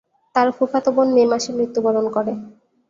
তার 0.35 0.47
ফুফাতো 0.57 0.89
বোন 0.95 1.07
মে 1.15 1.23
মাসে 1.31 1.49
মৃত্যুবরণ 1.57 2.05
করে। 2.15 2.33